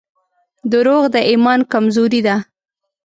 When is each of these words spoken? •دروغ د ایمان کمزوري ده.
•دروغ 0.71 1.03
د 1.13 1.15
ایمان 1.29 1.59
کمزوري 1.71 2.21
ده. 2.27 2.35